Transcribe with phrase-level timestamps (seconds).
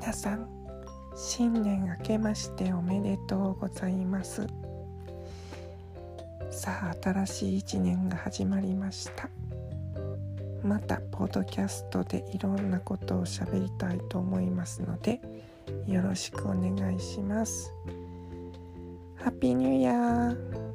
[0.00, 0.48] 皆さん
[1.14, 4.46] 新年明けましておめでとうございます。
[6.50, 9.28] さあ新しい一年が始まりました。
[10.64, 15.20] またポッドキャストでいろんなことを喋りたいと思いますので
[15.86, 17.70] よろしくお願いします。
[19.16, 20.69] ハッピーニューイヤー